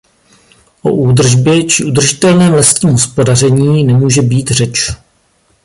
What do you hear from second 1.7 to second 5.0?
udržitelném lesním hospodaření nemůže být řeč.